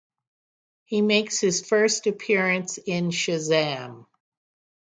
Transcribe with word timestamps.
He 0.85 1.03
makes 1.03 1.39
his 1.39 1.63
first 1.63 2.07
appearance 2.07 2.79
in 2.79 3.09
Shazam! 3.11 4.07